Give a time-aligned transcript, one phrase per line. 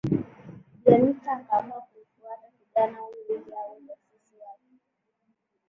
[0.83, 4.79] Bi Anita akaamua kumfuata kijana huyo ili awe jasusi wake